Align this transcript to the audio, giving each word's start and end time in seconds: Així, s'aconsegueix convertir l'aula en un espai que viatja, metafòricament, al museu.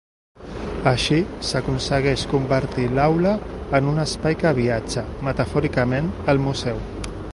Així, 0.91 1.17
s'aconsegueix 1.49 2.23
convertir 2.31 2.85
l'aula 2.99 3.35
en 3.81 3.91
un 3.93 4.03
espai 4.05 4.39
que 4.45 4.55
viatja, 4.61 5.05
metafòricament, 5.29 6.11
al 6.35 6.43
museu. 6.49 6.83